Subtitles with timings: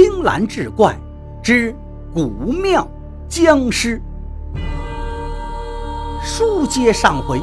[0.00, 0.96] 青蓝志怪
[1.42, 1.74] 之
[2.14, 2.88] 古庙
[3.28, 4.00] 僵尸。
[6.22, 7.40] 书接上回，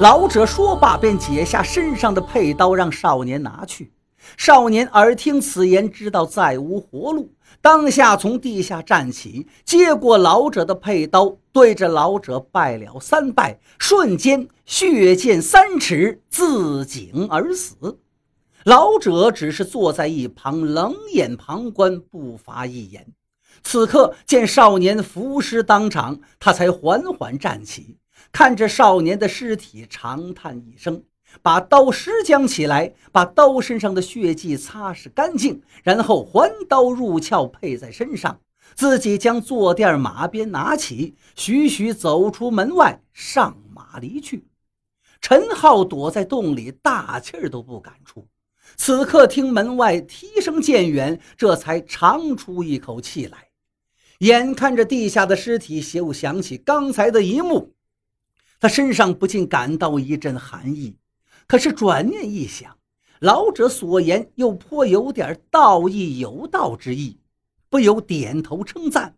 [0.00, 3.92] 老者说罢，便解下身上的佩刀，让少年拿去。
[4.36, 7.30] 少年耳听此言，知道再无活路，
[7.60, 17.76] 当下从地下站起，接过老者的佩刀，对着老者拜了三拜，瞬间血溅三尺，自颈而死。
[18.66, 23.06] 老者只是坐在一旁，冷眼旁观，不发一言。
[23.62, 27.98] 此刻见少年伏尸当场，他才缓缓站起，
[28.32, 31.04] 看着少年的尸体，长叹一声。
[31.42, 38.40] 把刀拾将起来，把刀身上的血迹擦拭干净，然后还刀入鞘，配在身上。
[38.74, 44.48] 自己将坐垫马鞭拿起，徐徐走出门外，上马离去。
[45.20, 48.26] 陈浩躲在洞里，大气儿都不敢出。
[48.76, 53.48] 此刻听门外蹄声渐远，这才长出一口气来。
[54.18, 57.74] 眼看着地下的尸体，又想起刚才的一幕，
[58.60, 60.96] 他身上不禁感到一阵寒意。
[61.46, 62.76] 可是转念一想，
[63.20, 67.18] 老者所言又颇有点道义有道之意，
[67.68, 69.16] 不由点头称赞。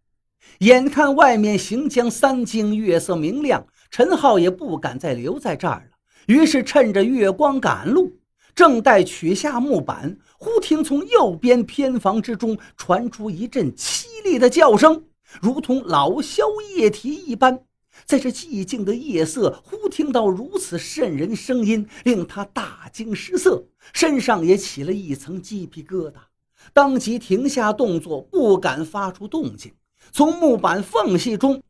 [0.61, 8.19] 眼看外面行将三更，月色明亮，陈浩也不敢再留在这儿了，于是趁着月光赶路。
[8.59, 15.05] 正待取下木板，忽听从右边偏房之中传出一阵凄厉的叫声，
[15.41, 17.61] 如同老枭夜啼一般。
[18.05, 26.15] 在这寂静的夜色，忽听到如此瘆人声音，令他大惊失色，身上也起了一层鸡皮疙瘩，
[26.73, 29.73] 当即停下动作，不敢发出动静，
[30.11, 31.63] 从木板缝隙中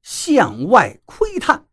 [0.00, 1.64] 向外窥探。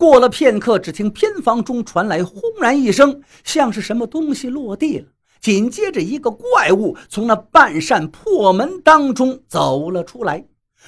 [0.00, 5.08] 过了片刻，只听偏房中传来轰然一声，像是什么东西落地了。
[5.42, 10.46] 紧接着，一个怪物从那半扇破门当中走了出来。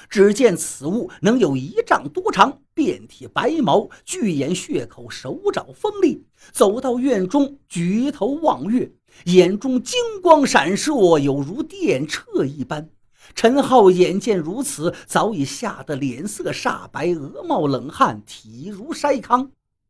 [0.09, 6.25] 只见此物能有一丈多长，遍体白毛，巨眼血口，手爪锋利。
[6.51, 8.91] 走到院中，举头望月，
[9.25, 12.89] 眼中金光闪烁，有如电掣一般。
[13.35, 19.49] 陈浩眼见如此，早已吓得脸色煞白，额冒冷汗，体如筛糠，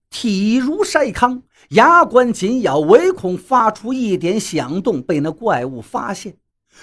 [0.10, 6.38] 体如筛糠，牙关紧咬，唯恐发出一点响动被那怪物发现。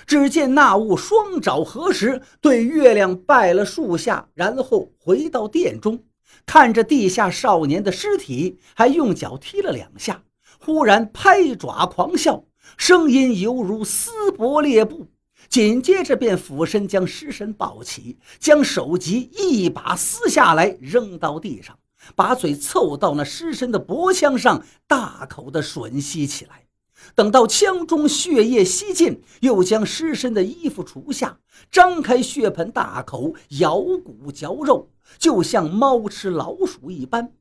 [0.07, 6.05] 只见那物双爪合十，对月亮拜了数下，然后回到殿中，
[6.47, 10.23] 看着地下少年的尸体，还用脚踢了两下，
[10.61, 12.45] 忽然拍爪狂笑，
[12.77, 15.09] 声音犹如撕搏裂布。
[15.51, 21.77] 紧接着便俯身将尸身抱起，将首级一把撕下来扔到地上，
[22.15, 26.69] 把嘴凑到那尸身的脖腔上，大口的吮吸起来。
[27.17, 31.37] 等到腔中血液吸尽，又将尸身的衣服除下，
[31.69, 37.33] 张开血盆大口咬骨嚼肉，就像猫吃老鼠一般。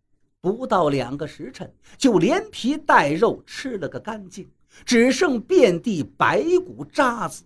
[0.42, 4.50] 不到两个时辰，就连皮带肉吃了个干净，
[4.84, 7.44] 只剩遍地白骨渣子。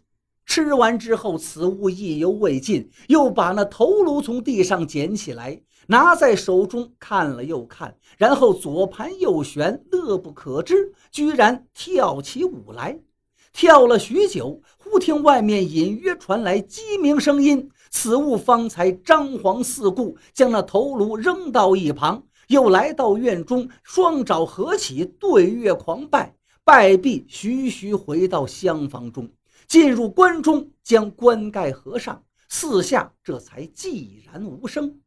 [0.54, 5.60] 吃完之后，此物意犹未尽，又把那头颅从地上捡起来。
[5.88, 13.00] 拿在手中看了又看，然后左盘右旋，乐不可支，居然跳起舞来。
[13.52, 17.68] 跳了许久，忽听外面隐约传来鸡鸣声音。
[17.90, 26.36] 此物方才张皇四顾，将那头颅扔到一旁，又来到院中，双爪合起，对月狂拜。
[26.64, 29.28] 拜毕，徐徐回到厢房中，
[29.68, 35.00] 进入关中，将棺盖合上，四下这才寂然无声。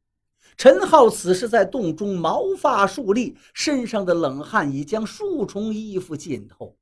[0.56, 6.76] 陈浩此时在洞中，毛发竖立，身上的冷汗已将数重衣服浸透。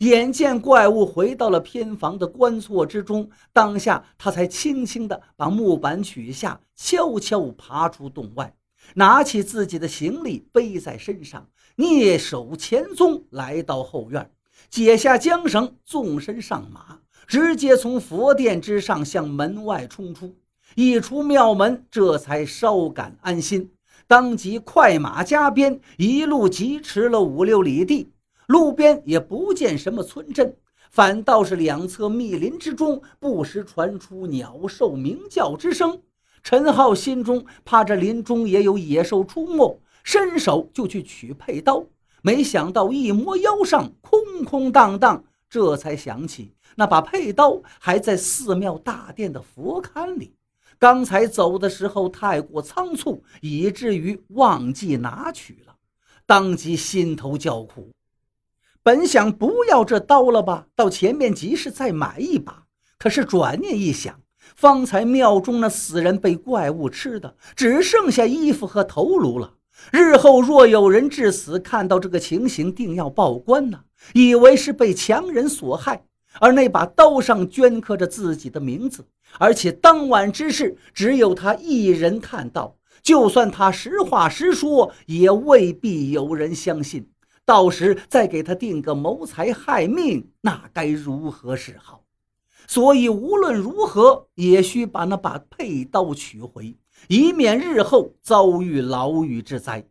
[0.00, 8.54] 眼见怪物回到了偏房的棺错之中，当下他才轻轻地把木板取下，悄悄爬出洞外，
[8.94, 14.30] 拿起自己的行李背在身上，蹑手潜踪，来到后院，
[14.70, 20.34] 解下缰绳，纵身上马，直接从佛殿之上向门外冲出。
[20.74, 23.70] 一出庙门，这才稍感安心，
[24.06, 28.12] 当即快马加鞭，一路疾驰了五六里地。
[28.46, 30.56] 路边也不见什么村镇，
[30.90, 36.00] 反倒是两侧密林之中，不时传出鸟兽鸣叫之声。
[36.42, 41.84] 陈浩心中怕这林中也有野兽出没，伸手就去取佩刀，
[42.22, 50.34] 没想到一摸腰上空空荡荡，这才想起那把佩刀还在寺庙大殿的佛龛里。
[50.78, 55.74] 刚才走的时候太过仓促，以至于忘记拿取了，
[56.24, 57.90] 当即心头叫苦。
[58.80, 62.66] 本想不要这刀了吧，到前面集市再买一把，
[62.96, 64.20] 可是转念一想，
[64.54, 69.54] 方才庙中那死人被怪物吃的，只剩下衣服和头颅了。
[69.92, 73.80] 日后若有人至死看到这个情形，定要报官呢，
[74.12, 76.04] 以为是被强人所害。
[76.40, 79.04] 而那把刀上镌刻着自己的名字，
[79.38, 82.76] 而且当晚之事只有他一人看到。
[83.02, 87.08] 就算他实话实说，也未必有人相信。
[87.44, 92.02] 到时再给他定个谋财害命，那该如何是好？
[92.66, 99.86] 所以无论如何，也需把那把佩刀取回，以免日后遭遇牢狱之灾。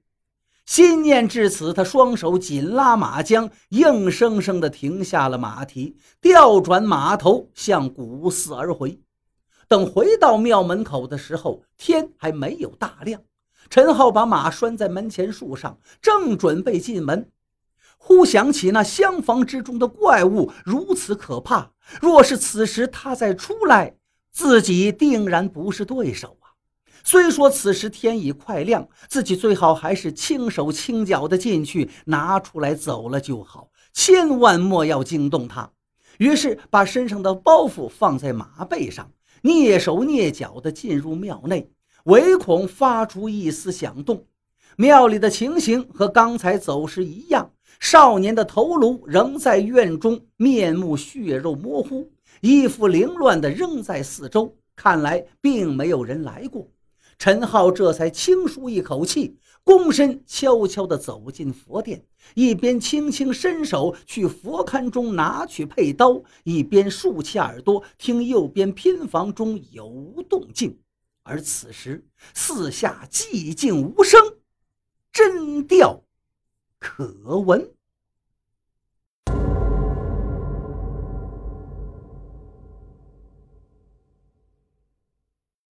[0.66, 9.00] 心念至此，他双手紧拉马缰，硬生生地停下了马蹄，调转马头向古寺而回。
[9.70, 13.22] 等回到庙门口的时候，天还没有大亮。
[13.70, 17.30] 陈浩把马拴在门前树上，正准备进门，
[17.98, 21.72] 忽想起那厢房之中的怪物如此可怕，
[22.02, 23.96] 若是此时他再出来，
[24.32, 26.47] 自己定然不是对手啊！
[27.10, 35.72] 虽说此时天已快亮，自己最好还是轻手轻脚的进去拿出来走了就好，千万莫要惊动他。
[36.18, 39.10] 于是把身上的包袱放在马背上。
[39.44, 41.72] 蹑手蹑脚地进入庙内，
[42.04, 44.26] 唯恐发出一丝响动。
[44.76, 47.50] 庙里的情形和刚才走时一样，
[47.80, 52.12] 少年的头颅仍在院中，面目血肉模糊，
[52.42, 56.68] 衣服凌乱的扔在四周，看来并没有人来过。
[57.18, 62.06] 陈浩这才轻舒一口气，躬身悄悄地走进佛殿，
[62.36, 70.80] 一边轻轻伸手去佛龛中拿取佩刀，一边竖起耳朵听右边偏房中有无动静。
[71.24, 74.22] 而此时四下寂静无声，
[75.12, 76.04] 真调
[76.80, 77.77] 可闻。